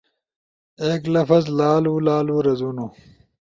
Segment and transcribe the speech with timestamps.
[0.85, 2.85] ایک لفظ لالولالو رزونو